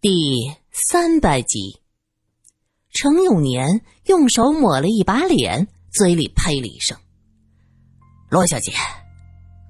[0.00, 1.82] 第三百集，
[2.92, 6.96] 程永年用手抹了一把脸，嘴里呸了一声
[8.30, 8.70] ：“罗小姐，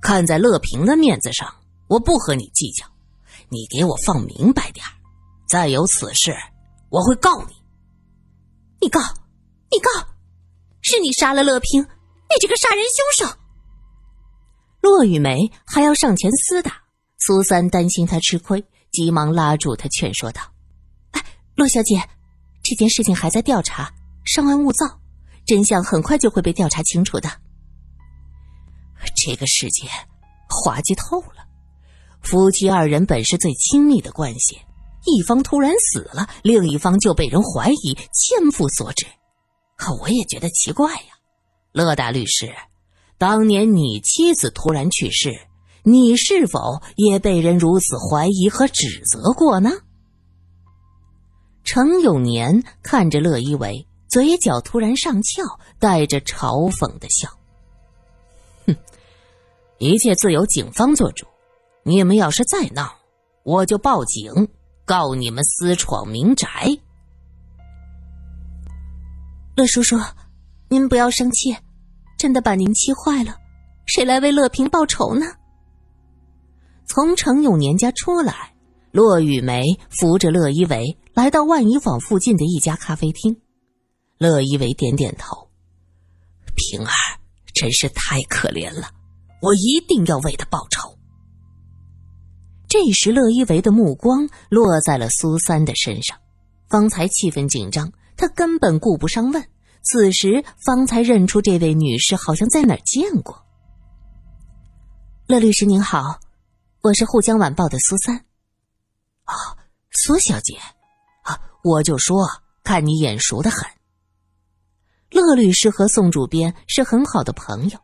[0.02, 1.50] 看在乐平的面子上，
[1.88, 2.84] 我不和你计较。
[3.48, 4.84] 你给我放明白点
[5.48, 6.36] 再有此事，
[6.90, 7.54] 我会告你。
[8.82, 9.00] 你告，
[9.70, 9.90] 你告，
[10.82, 12.84] 是你杀了乐平，你这个杀人
[13.16, 13.34] 凶手！”
[14.82, 16.82] 骆雨梅还要上前厮打，
[17.16, 18.62] 苏三担心他吃亏。
[18.90, 20.42] 急忙拉住他，劝说道
[21.12, 22.02] ：“哎，骆小姐，
[22.62, 23.92] 这件事情还在调查，
[24.24, 25.00] 稍安勿躁，
[25.46, 27.30] 真相很快就会被调查清楚的。
[29.16, 29.88] 这个世界
[30.48, 31.46] 滑稽透了，
[32.22, 34.58] 夫妻二人本是最亲密的关系，
[35.04, 39.06] 一方突然死了，另一方就被人怀疑千夫所指。
[39.76, 41.14] 可我也觉得奇怪呀，
[41.72, 42.52] 乐大律师，
[43.16, 45.38] 当年你妻子突然去世。”
[45.82, 49.70] 你是否也被人如此怀疑和指责过呢？
[51.64, 55.42] 程永年看着乐一伟，嘴角突然上翘，
[55.78, 57.28] 带着嘲讽的笑
[58.66, 58.76] ：“哼，
[59.78, 61.26] 一切自有警方做主。
[61.82, 62.94] 你们要是再闹，
[63.44, 64.48] 我就报警
[64.84, 66.48] 告你们私闯民宅。”
[69.56, 69.98] 乐叔叔，
[70.68, 71.56] 您不要生气，
[72.16, 73.36] 真的把您气坏了，
[73.86, 75.26] 谁来为乐平报仇呢？
[76.88, 78.54] 从程永年家出来，
[78.92, 83.36] 骆雨梅扶着乐一伟来到万怡坊附近的一家咖啡厅。
[84.16, 85.48] 乐一伟点点头
[86.56, 86.92] ：“平儿
[87.54, 88.88] 真是太可怜了，
[89.42, 90.96] 我一定要为他报仇。”
[92.68, 96.18] 这时，乐一伟的目光落在了苏三的身上。
[96.68, 99.42] 方才气氛紧张，他根本顾不上问。
[99.82, 103.42] 此时方才认出这位女士，好像在哪儿见过。
[105.26, 106.18] 乐律师您好。
[106.80, 108.16] 我是《沪江晚报》的苏三，
[109.24, 109.34] 啊，
[109.90, 110.56] 苏小姐，
[111.22, 112.24] 啊，我就说
[112.62, 113.68] 看你眼熟的很。
[115.10, 117.78] 乐律师和宋主编是很好的朋友，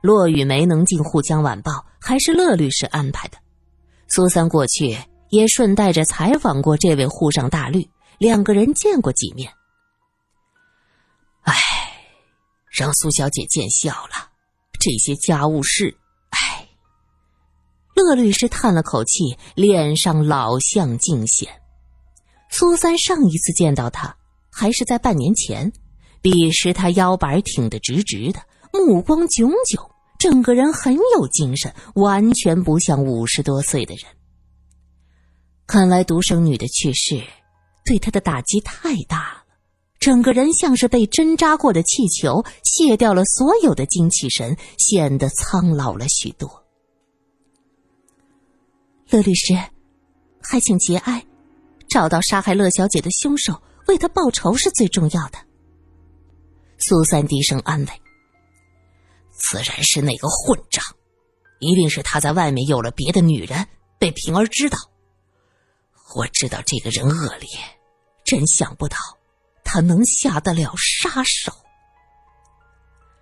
[0.00, 1.70] 骆雨梅能进《沪江晚报》
[2.00, 3.38] 还是乐律师安排的。
[4.08, 4.98] 苏三过去
[5.28, 7.88] 也顺带着采访过这位沪上大律，
[8.18, 9.48] 两个人见过几面。
[11.42, 11.54] 唉，
[12.68, 14.28] 让苏小姐见笑了，
[14.80, 15.96] 这些家务事。
[18.02, 21.48] 乐律师叹了口气，脸上老相尽显。
[22.50, 24.16] 苏三上一次见到他，
[24.50, 25.72] 还是在半年前。
[26.22, 28.40] 彼时他腰板挺得直直的，
[28.72, 34.04] 目光炯炯，整个人很有精神，完全不像五十多岁的人。
[35.66, 37.22] 看来独生女的去世，
[37.86, 39.44] 对他的打击太大了，
[39.98, 46.59] 整个人像是被针扎过的气球，卸掉了所有的精气神，显得苍老了许多。
[49.10, 49.54] 乐律师，
[50.40, 51.24] 还请节哀，
[51.88, 55.38] 找到杀害乐小姐的凶手，为他报仇是最重要的。
[56.78, 58.02] 苏三低声安慰
[59.36, 60.84] ：“自然是那个混账，
[61.58, 63.66] 一定是他在外面有了别的女人，
[63.98, 64.78] 被平儿知道。
[66.14, 67.48] 我知道这个人恶劣，
[68.24, 68.96] 真想不到
[69.64, 71.52] 他能下得了杀手。”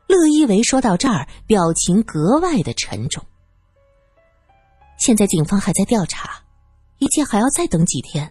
[0.06, 3.24] 乐一为说到这儿，表情格外的沉重。
[4.98, 6.42] 现在警方还在调查，
[6.98, 8.30] 一切还要再等几天。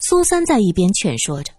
[0.00, 1.52] 苏三在一边劝说着，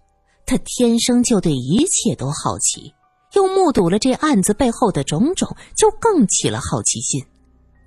[0.45, 2.93] 他天生就对一切都好奇，
[3.33, 7.25] 又目睹了这案子背后的种种，就更起了好奇心。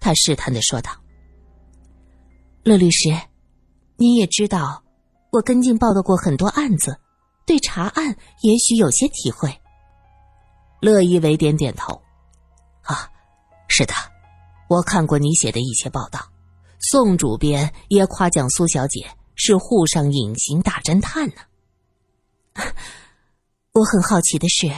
[0.00, 0.90] 他试探的说道
[2.64, 3.10] ：“乐律师，
[3.96, 4.82] 您也知道，
[5.32, 6.98] 我跟进报道过很多案子，
[7.46, 9.54] 对查案也许有些体会。”
[10.80, 12.00] 乐一伟点点头
[12.84, 13.10] ：“啊，
[13.68, 13.92] 是的。”
[14.68, 16.20] 我看过你写的一些报道，
[16.80, 21.36] 宋主编也夸奖苏小姐是沪上隐形大侦探呢。
[23.72, 24.70] 我很好奇的是，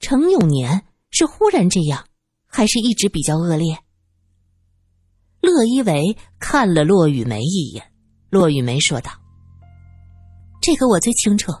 [0.00, 2.06] 程永年是忽然这样，
[2.46, 3.78] 还是一直比较恶劣？
[5.40, 7.92] 乐一为看了骆雨梅一眼，
[8.30, 9.12] 骆雨梅说道
[10.60, 11.52] ：“这个我最清楚。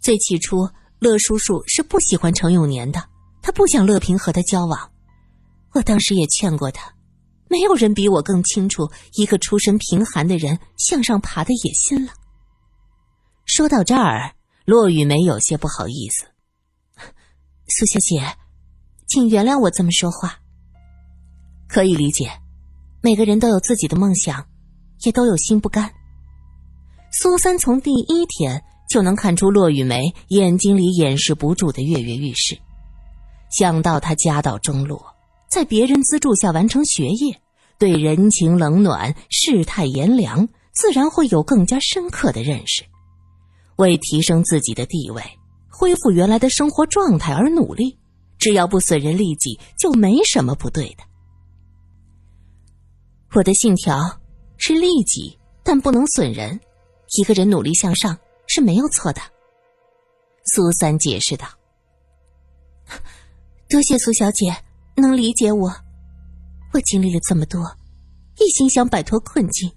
[0.00, 0.68] 最起初，
[0.98, 3.04] 乐叔叔是不喜欢程永年的，
[3.42, 4.90] 他不想乐平和他交往。”
[5.74, 6.94] 我当时也劝过他，
[7.50, 12.12] 没有人比我更清楚一个出身贫寒的人向上爬的野心了。
[13.44, 14.34] 说到这儿，
[14.64, 16.26] 骆雨梅有些不好意思
[17.68, 18.36] ：“苏小姐，
[19.08, 20.38] 请原谅我这么说话。
[21.68, 22.30] 可以理解，
[23.02, 24.46] 每个人都有自己的梦想，
[25.00, 25.92] 也都有心不甘。”
[27.12, 32.56] 苏三从第一天就能看出骆雨梅眼睛里掩饰不住的跃跃欲试，
[33.50, 35.13] 想到他家道中落。
[35.54, 37.40] 在别人资助下完成学业，
[37.78, 42.82] 对人情冷暖、世态炎凉，自然会有更加深刻的认识。
[43.76, 45.22] 为提升自己的地位，
[45.70, 47.96] 恢复原来的生活状态而努力，
[48.36, 51.04] 只要不损人利己，就没什么不对的。
[53.34, 54.00] 我的信条
[54.56, 56.58] 是利己，但不能损人。
[57.16, 58.18] 一个人努力向上
[58.48, 59.20] 是没有错的。
[60.46, 61.46] 苏三解释道
[63.70, 64.52] ：“多谢苏小姐
[64.96, 65.72] 能理解我，
[66.72, 67.64] 我经历了这么多，
[68.38, 69.70] 一心想摆脱困境，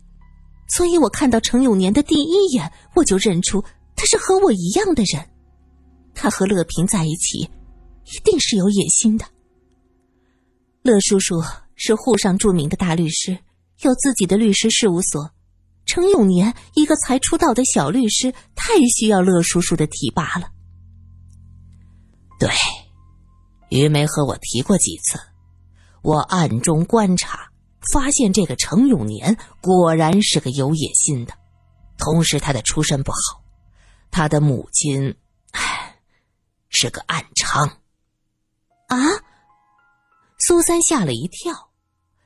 [0.69, 3.63] 所以我看到程永年的第一眼，我就认出。”
[3.99, 5.27] 他是和我一样的人，
[6.13, 9.25] 他和乐平在一起，一定是有野心的。
[10.83, 11.41] 乐叔叔
[11.75, 13.35] 是沪上著名的大律师，
[13.81, 15.31] 有自己的律师事务所。
[15.87, 20.47] 程永年一个才出道的小律师，太需要乐叔叔的提拔了。
[22.39, 22.47] 对，
[23.69, 25.19] 于梅和我提过几次，
[26.01, 27.51] 我暗中观察，
[27.91, 31.33] 发现这个程永年果然是个有野心的，
[31.97, 33.43] 同时他的出身不好。
[34.09, 35.15] 他的母亲，
[35.51, 35.99] 唉，
[36.69, 37.69] 是个暗娼。
[38.87, 38.97] 啊！
[40.39, 41.69] 苏三吓了一跳，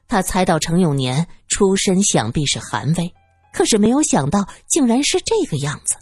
[0.07, 3.13] 他猜到程永年出身想必是寒微，
[3.51, 5.95] 可是没有想到竟然是这个样子。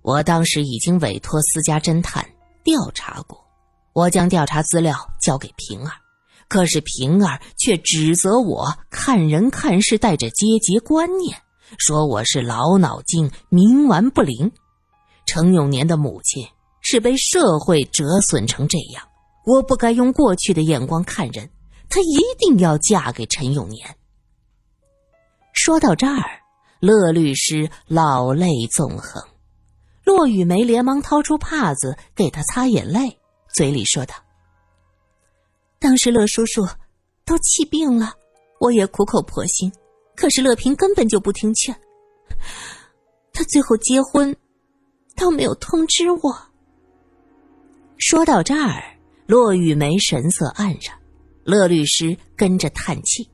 [0.00, 2.26] 我当时已经委托私家侦探
[2.64, 3.45] 调查过，
[3.96, 5.90] 我将调查资料交给平儿，
[6.48, 11.34] 可是平儿却指责我看人看事带着阶级观念。
[11.78, 14.52] 说我是老脑筋，冥顽不灵。
[15.24, 16.46] 程永年的母亲
[16.82, 19.02] 是被社会折损成这样，
[19.46, 21.48] 我不该用过去的眼光看人。
[21.88, 23.96] 她一定要嫁给陈永年。
[25.54, 26.22] 说到这儿，
[26.80, 29.22] 乐律师老泪纵横。
[30.04, 33.18] 骆雨梅连忙掏出帕子给他擦眼泪，
[33.56, 34.14] 嘴里说道
[35.80, 36.68] ：“当时乐叔叔
[37.24, 38.12] 都气病了，
[38.60, 39.72] 我也苦口婆心。”
[40.14, 41.74] 可是乐平根本就不听劝，
[43.32, 44.36] 他最后结婚
[45.14, 46.38] 都没有通知我。
[47.96, 50.98] 说到这儿，骆玉梅神色黯然，
[51.44, 53.30] 乐律师跟着叹气。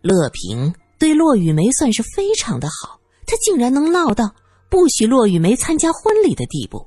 [0.00, 4.32] 乐平对骆玉梅算是非常的好，他竟然能落到
[4.68, 6.86] 不许骆玉梅参加婚礼的地步，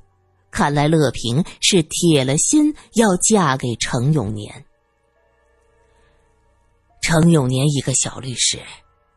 [0.54, 4.64] 看来乐平是铁了心要嫁给程永年。
[7.02, 8.60] 程永年一个小律师。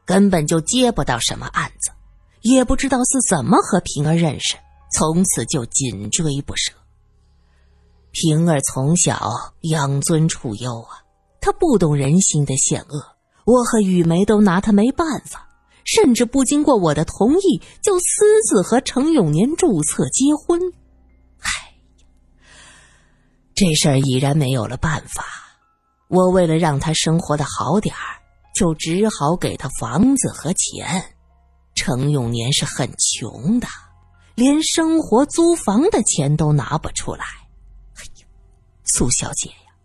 [0.04, 1.92] 根本就接不到什么案子，
[2.42, 4.56] 也不知道是怎么和平儿认识，
[4.94, 6.72] 从此就紧追不舍。
[8.14, 9.30] 平儿从小
[9.64, 11.04] 养尊处优啊，
[11.42, 13.04] 她不懂人心的险恶，
[13.44, 15.46] 我和雨梅都拿她没办法，
[15.84, 20.58] 甚至不经过我的同意就私自和程永年注册结婚。
[23.58, 25.26] 这事儿已然没有了办法，
[26.08, 28.16] 我为了让他生活的好点儿。
[28.56, 31.14] 就只好给他房子和钱。
[31.76, 33.68] 程永年是很穷的，
[34.34, 37.24] 连生活租房的钱都拿不出来。
[37.98, 38.26] 哎呀，
[38.84, 39.76] 苏小姐呀，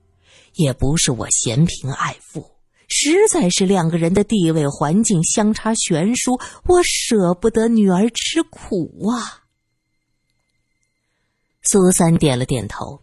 [0.54, 2.50] 也不是我嫌贫爱富，
[2.88, 9.44] 实在是两个人的地位环境相差悬殊，我舍不得女儿吃苦啊。
[11.62, 13.02] 苏三点了点头。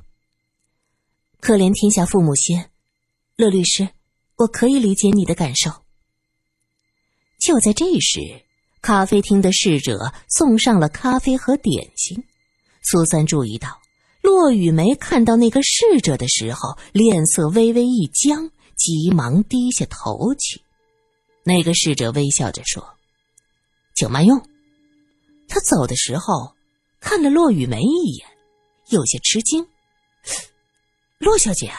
[1.41, 2.65] 可怜天下父母心，
[3.36, 3.89] 乐律师。
[4.36, 5.69] 我可以理解你的感受。
[7.39, 8.45] 就在这时，
[8.81, 12.24] 咖啡厅的侍者送上了咖啡和点心。
[12.81, 13.81] 苏三注意到，
[14.22, 20.62] 骆雨梅看到那个侍者的时候，脸色微微一僵，急忙低下头去。
[21.43, 22.96] 那个侍者微笑着说
[23.96, 24.41] ：“请慢用。”
[25.50, 26.53] 他走的时候，
[27.01, 28.27] 看了骆雨梅一眼，
[28.88, 29.67] 有些吃惊
[31.19, 31.69] ：“骆小姐，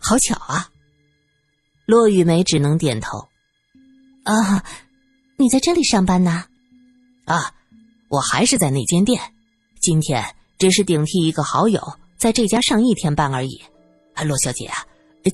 [0.00, 0.68] 好巧啊！”
[1.86, 3.28] 骆雨梅只能点头。
[4.24, 4.64] 啊，
[5.38, 6.44] 你在这里上班呢？
[7.26, 7.54] 啊，
[8.08, 9.22] 我还是在那间店。
[9.80, 11.80] 今天只是顶替一个好友
[12.18, 13.62] 在这家上一天班而已。
[14.14, 14.84] 啊，骆小姐啊，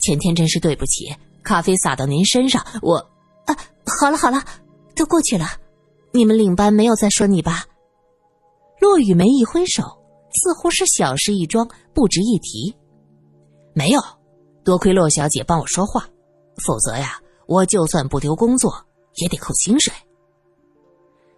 [0.02, 2.96] 前天真是对不起，咖啡洒到您身上，我……
[3.46, 3.56] 啊，
[3.98, 4.44] 好了好了，
[4.94, 5.46] 都过去了。
[6.12, 7.64] 你们领班没有再说你吧？
[8.78, 9.82] 骆雨梅一挥手，
[10.34, 12.76] 似乎是小事一桩，不值一提。
[13.75, 14.00] 没有，
[14.64, 16.07] 多亏洛小姐帮我说话。
[16.64, 18.73] 否则呀，我就算不丢工作，
[19.14, 19.93] 也得扣薪水。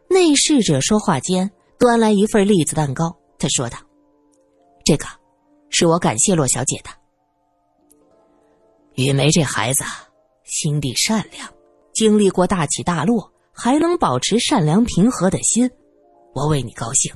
[0.08, 3.16] 内侍者说话间，端来一份栗子蛋糕。
[3.38, 3.78] 他说道
[4.84, 5.06] ：“这个，
[5.70, 6.90] 是我感谢洛小姐的。
[8.94, 9.84] 雨梅这孩子
[10.44, 11.48] 心地善良，
[11.92, 15.70] 经历过大起大落，还能保持善良平和的心，
[16.32, 17.14] 我为你高兴。”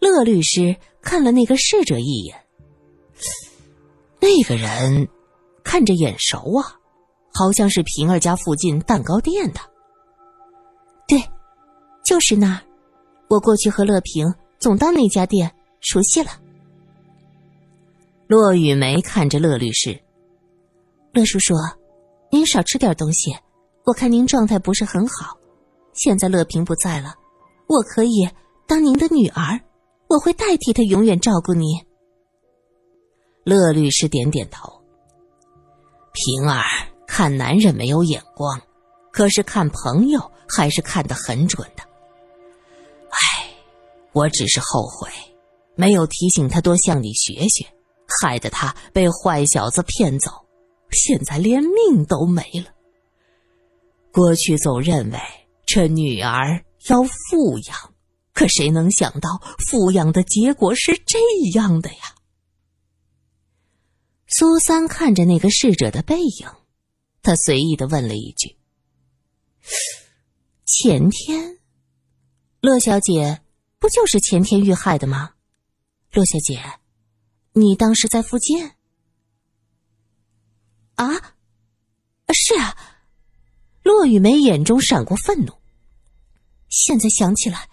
[0.00, 2.39] 乐律师看了那个侍者一眼，
[4.20, 5.08] 那个人。
[5.62, 6.74] 看着眼熟啊，
[7.32, 9.60] 好像是平儿家附近蛋糕店的。
[11.06, 11.22] 对
[12.02, 12.60] 就是那儿，
[13.28, 16.30] 我过去和乐平总到那家店，熟悉了。
[18.26, 20.00] 骆雨梅看着乐律师，
[21.12, 21.54] 乐叔叔，
[22.32, 23.36] 您少吃点东西，
[23.84, 25.36] 我看您状态不是很好。
[25.92, 27.14] 现在乐平不在了，
[27.68, 28.28] 我可以
[28.66, 29.60] 当您的女儿，
[30.08, 31.78] 我会代替她永远照顾您。
[33.44, 34.70] 乐律师点点头。
[36.12, 36.62] 平儿
[37.06, 38.60] 看男人没有眼光，
[39.12, 41.82] 可是看朋友还是看得很准的。
[43.10, 43.48] 唉，
[44.12, 45.08] 我只是后悔，
[45.74, 47.64] 没有提醒他多向你学学，
[48.20, 50.30] 害得他被坏小子骗走，
[50.90, 52.66] 现在连命都没了。
[54.12, 55.18] 过去总认为
[55.64, 57.76] 这女儿要富养，
[58.34, 61.18] 可谁能想到富养的结果是这
[61.54, 62.09] 样的呀？
[64.32, 66.48] 苏三看着那个逝者的背影，
[67.20, 68.56] 他随意的问了一句
[70.64, 71.58] ：“前天，
[72.60, 73.42] 乐小姐
[73.80, 75.32] 不就是前天遇害的吗？
[76.12, 76.62] 乐小姐，
[77.54, 78.70] 你当时在附近
[80.94, 81.34] ？”“啊，
[82.32, 82.76] 是啊。”
[83.82, 85.54] 骆雨梅眼中闪过愤怒。
[86.68, 87.68] 现在想起来，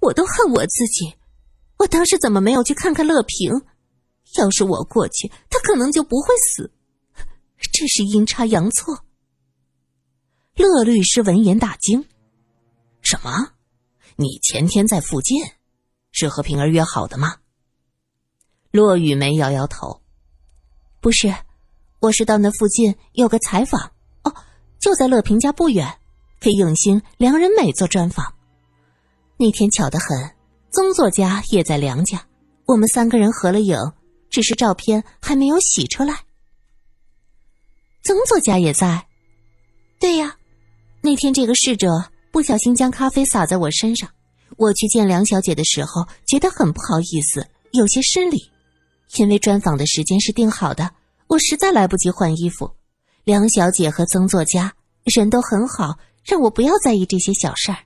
[0.00, 1.14] 我都恨我自己，
[1.78, 3.64] 我当时怎么没有去看看乐平？
[4.38, 6.70] 要是我过去，他可能就不会死。
[7.72, 9.04] 这是阴差阳错。
[10.54, 12.06] 乐律师闻言大惊
[13.02, 13.52] ：“什么？
[14.16, 15.44] 你前天在附近，
[16.12, 17.36] 是和平儿约好的吗？”
[18.72, 20.00] 骆雨梅摇摇头
[21.00, 21.34] ：“不是，
[22.00, 24.34] 我是到那附近有个采访，哦，
[24.78, 25.98] 就在乐平家不远，
[26.40, 28.34] 给影星梁仁美做专访。
[29.38, 30.34] 那天巧得很，
[30.70, 32.26] 曾作家也在梁家，
[32.66, 33.76] 我们三个人合了影。”
[34.30, 36.24] 只是照片还没有洗出来。
[38.02, 39.06] 曾作家也在，
[39.98, 40.36] 对呀，
[41.00, 41.88] 那天这个侍者
[42.30, 44.08] 不小心将咖啡洒在我身上，
[44.56, 48.50] 我去见梁小姐的时候觉得很不好意思，有些失礼。
[49.16, 50.90] 因为专访的时间是定好的，
[51.28, 52.70] 我实在来不及换衣服。
[53.24, 57.78] 梁小姐和曾作家人都很好，让我不要在意这些小事儿。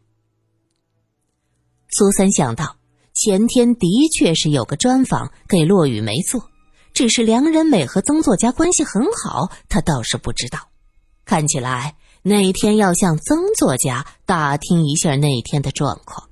[1.90, 2.80] 苏三想到。
[3.12, 6.43] 前天的确是有个专访给骆雨梅做，
[6.95, 10.59] 只是梁仁美和曾作家关系很好，他倒是不知道。
[11.25, 16.29] 看起来那天要向曾作家打听一下那天的状况。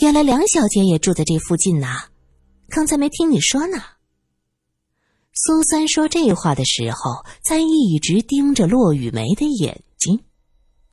[0.00, 2.04] 原来梁小姐也住在这附近呐，
[2.68, 3.82] 刚才没听你说呢。
[5.34, 9.82] 苏三说这话的时候，在一直盯着骆雨梅的眼。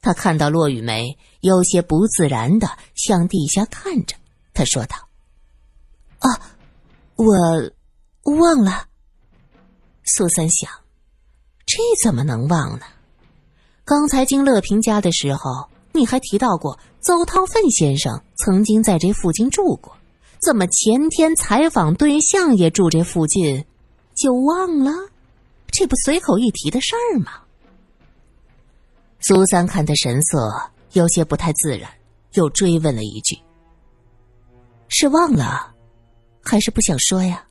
[0.06, 4.16] 他看到骆雨梅有些不自然的向地下看着，
[4.54, 4.96] 他说道
[6.22, 6.30] ：“啊，
[7.16, 8.86] 我忘了。”
[10.06, 10.70] 苏三想，
[11.66, 12.86] 这怎么能忘呢？
[13.84, 19.98] 刚才进乐平家的时候，你还提到过邹韬奋先生曾经在这附近住过，
[20.40, 23.66] 怎么前天采访对象也住这附近，
[24.16, 24.92] 就忘了？
[25.72, 27.42] 这不随口一提的事儿吗？
[29.28, 30.54] 苏三看他神色
[30.92, 31.92] 有些不太自然，
[32.34, 33.36] 又追问了一句
[34.88, 35.74] ：“是忘了，
[36.44, 37.44] 还是不想说呀？”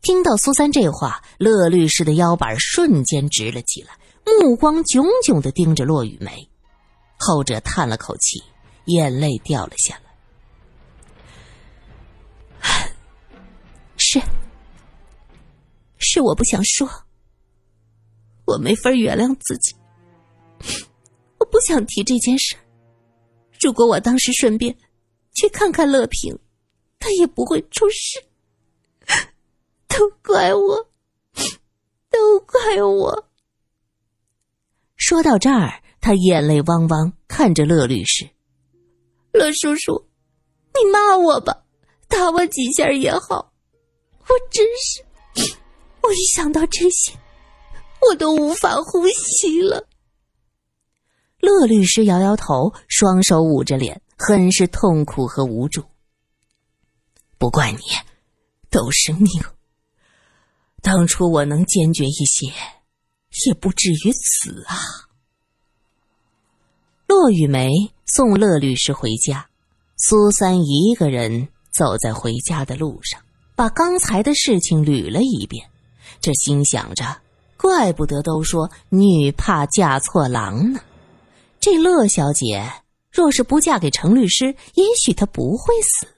[0.00, 3.90] 听到苏三这话，乐律师的腰板瞬间直了起来，
[4.24, 6.48] 目光炯炯的盯着骆雨梅。
[7.18, 8.42] 后者叹了口气，
[8.86, 10.00] 眼泪掉了下
[12.62, 12.90] 来
[13.98, 14.18] ：“是，
[15.98, 16.88] 是我不想说，
[18.46, 19.76] 我没法原谅自己。”
[21.38, 22.56] 我不想提这件事。
[23.60, 24.76] 如果我当时顺便
[25.34, 26.36] 去看看乐平，
[26.98, 28.22] 他也不会出事。
[29.88, 30.88] 都怪我，
[32.10, 33.28] 都怪我。
[34.96, 38.28] 说到这儿，他眼泪汪汪，看着乐律师
[39.32, 40.06] ：“乐叔叔，
[40.74, 41.64] 你骂我吧，
[42.08, 43.52] 打我几下也好。
[44.20, 45.54] 我真是，
[46.02, 47.12] 我一想到这些，
[48.08, 49.86] 我都无法呼吸了。”
[51.42, 55.82] 乐律师摇摇头，双手捂着脸，很是痛苦和无助。
[57.36, 57.78] 不怪你，
[58.70, 59.26] 都是命。
[60.80, 62.46] 当初我能坚决一些，
[63.44, 64.78] 也不至于此啊。
[67.08, 67.68] 骆雨梅
[68.06, 69.48] 送乐律师回家，
[69.96, 73.20] 苏三一个人走在回家的路上，
[73.56, 75.68] 把刚才的事情捋了一遍，
[76.20, 77.04] 这心想着：
[77.56, 80.80] 怪不得都说女怕嫁错郎呢。
[81.62, 82.68] 这乐小姐
[83.08, 86.08] 若是不嫁给程律师，也许她不会死。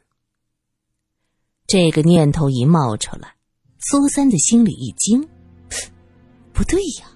[1.67, 3.35] 这个念头一冒出来，
[3.79, 5.29] 苏三的心里一惊，
[6.55, 7.07] 不对呀，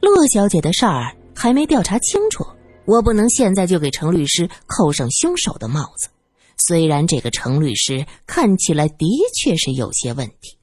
[0.00, 2.42] 乐小姐的事儿还没调查清楚，
[2.86, 6.08] 我不能现在就给程律师扣上凶手的帽子。
[6.56, 10.56] 虽然这个程律师看起来的确是有些问题。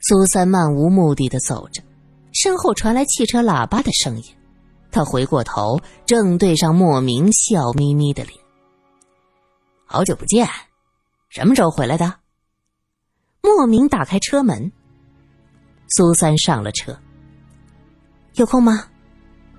[0.00, 1.82] 苏三漫无目的的走着，
[2.30, 4.24] 身后传来汽车喇叭的声音。
[4.90, 8.38] 他回过头，正对上莫名笑眯眯的脸。
[9.84, 10.48] 好久不见，
[11.28, 12.14] 什么时候回来的？
[13.40, 14.72] 莫名打开车门，
[15.88, 16.98] 苏三上了车。
[18.34, 18.88] 有空吗？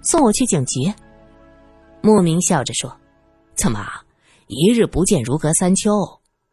[0.02, 0.94] 送我去警局。
[2.02, 2.96] 莫名笑着说
[3.56, 3.86] ：“怎么，
[4.48, 5.92] 一日不见如隔三秋？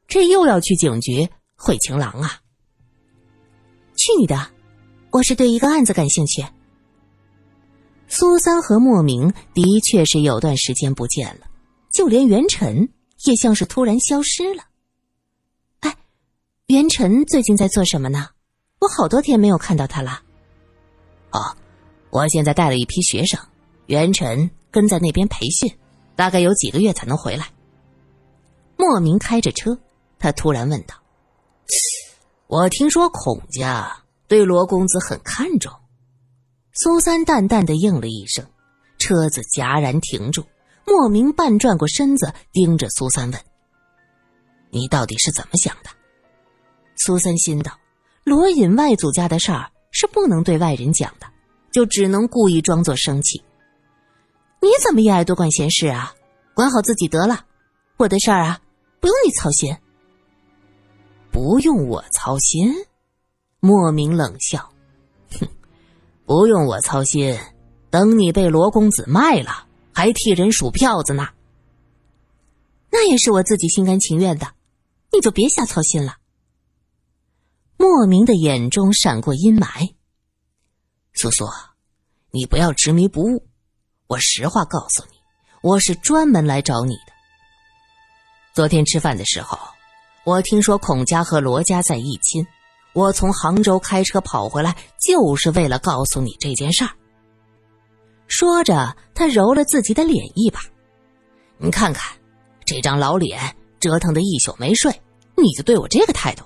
[0.09, 2.41] 这又要去警局会情郎啊？”
[3.97, 4.51] 去你的！
[5.13, 6.45] 我是对一个案子感兴趣。
[8.09, 11.47] 苏三和莫名的确是有段时间不见了，
[11.93, 12.89] 就连袁晨
[13.25, 14.63] 也像是突然消失了。
[15.81, 15.97] 哎，
[16.67, 18.29] 袁晨最近在做什么呢？
[18.79, 20.23] 我好多天没有看到他了。
[21.31, 21.57] 哦，
[22.11, 23.41] 我现在带了一批学生，
[23.87, 25.77] 袁晨跟在那边培训，
[26.15, 27.49] 大概有几个月才能回来。
[28.77, 29.79] 莫名开着车，
[30.19, 30.95] 他突然问道
[32.47, 35.73] ：“我听说孔家对罗公子很看重。”
[36.79, 38.45] 苏三淡淡的应了一声，
[38.99, 40.45] 车子戛然停住。
[40.85, 43.41] 莫名半转过身子，盯着苏三问
[44.71, 45.89] ：“你到底是怎么想的？”
[46.97, 47.73] 苏三心道
[48.25, 51.27] ：“罗隐外祖家的事儿是不能对外人讲的，
[51.73, 53.43] 就只能故意装作生气。
[54.61, 56.15] 你怎么也爱多管闲事啊？
[56.55, 57.47] 管好自己得了。
[57.97, 58.61] 我的事儿啊，
[59.01, 59.75] 不用你操心。
[61.33, 62.71] 不用我操心？”
[63.61, 64.71] 莫名冷笑。
[66.27, 67.39] 不用我操心，
[67.89, 71.29] 等你被罗公子卖了，还替人数票子呢。
[72.91, 74.49] 那也是我自己心甘情愿的，
[75.13, 76.17] 你就别瞎操心了。
[77.77, 79.95] 莫名的眼中闪过阴霾。
[81.13, 81.47] 苏苏，
[82.33, 83.47] 你不要执迷不悟。
[84.09, 85.19] 我实话告诉你，
[85.63, 87.13] 我是专门来找你的。
[88.53, 89.57] 昨天吃饭的时候，
[90.25, 92.45] 我听说孔家和罗家在议亲。
[92.97, 96.91] 我从杭州开车跑回来，就是为了告诉你这件事儿。
[98.27, 100.63] 说着，他揉了自己的脸一把，
[101.59, 102.17] 你看看，
[102.65, 104.91] 这张老脸折腾的一宿没睡，
[105.37, 106.43] 你就对我这个态度。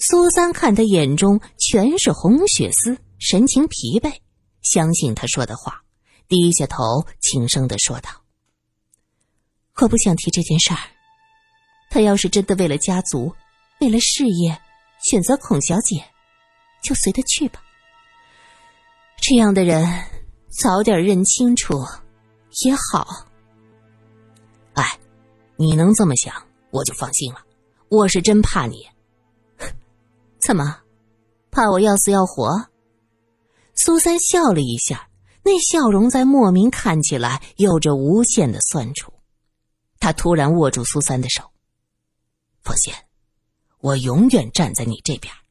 [0.00, 4.12] 苏三看他眼中全是红血丝，神情疲惫，
[4.62, 5.80] 相信他说的话，
[6.26, 8.10] 低下头轻声的说道
[9.80, 10.80] ：“我不想提这件事儿。
[11.88, 13.32] 他要是真的为了家族，
[13.80, 14.58] 为了事业。”
[15.04, 16.02] 选择孔小姐，
[16.82, 17.62] 就随他去吧。
[19.18, 19.86] 这样的人
[20.48, 21.78] 早点认清楚
[22.64, 23.26] 也好。
[24.72, 24.98] 哎，
[25.56, 26.34] 你能这么想，
[26.70, 27.44] 我就放心了。
[27.90, 28.78] 我是真怕你，
[30.40, 30.80] 怎么
[31.50, 32.70] 怕我要死要活？
[33.74, 35.10] 苏三笑了一下，
[35.42, 39.12] 那笑容在莫名看起来有着无限的酸楚。
[40.00, 41.42] 他突然握住苏三的手，
[42.62, 42.90] 放心。
[43.84, 45.43] 我永远站在你这边。